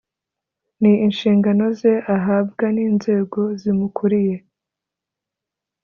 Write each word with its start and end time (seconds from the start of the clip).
ni 0.81 0.91
inshingano 1.05 1.65
ze 1.79 1.93
ahabwa 2.15 2.65
n 2.75 2.77
inzego 2.87 3.39
zimukuriye 3.61 4.35